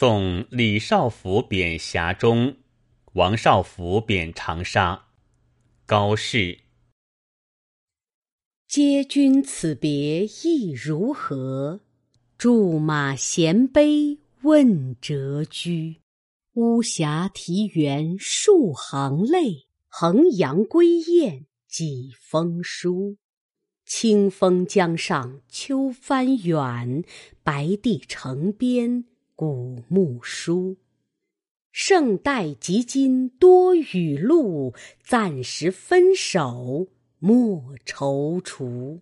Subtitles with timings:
[0.00, 2.54] 送李少府贬峡中，
[3.14, 5.08] 王少府贬长沙。
[5.86, 6.60] 高适。
[8.68, 11.80] 嗟君此别意如何？
[12.36, 15.96] 驻马衔杯问谪居。
[16.52, 23.16] 巫峡啼猿数行泪，衡阳归雁几封书。
[23.84, 27.02] 清风江上秋帆远，
[27.42, 29.04] 白帝城边
[29.38, 30.78] 古木疏。
[31.70, 36.88] 胜代及今多雨露，暂时分手
[37.20, 38.98] 莫踌躇。